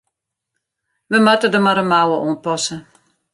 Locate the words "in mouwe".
1.83-2.17